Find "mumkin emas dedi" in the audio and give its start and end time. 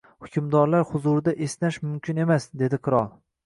1.87-2.85